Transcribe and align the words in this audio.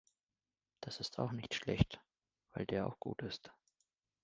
Das 0.79 0.99
ist 0.99 1.19
auch 1.19 1.31
nicht 1.31 1.53
schlecht, 1.53 2.01
weil 2.55 2.65
der 2.65 2.87
auch 2.87 2.99
gut 2.99 3.21
ist. 3.21 3.51